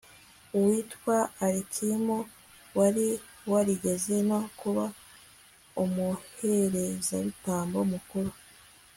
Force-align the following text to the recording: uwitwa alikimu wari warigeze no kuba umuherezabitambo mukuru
uwitwa 0.53 1.17
alikimu 1.45 2.17
wari 2.77 3.07
warigeze 3.51 4.15
no 4.29 4.39
kuba 4.59 4.85
umuherezabitambo 5.83 7.79
mukuru 7.91 8.31